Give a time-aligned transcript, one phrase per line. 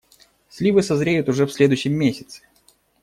[0.49, 2.41] Сливы созреют уже в следующем месяце.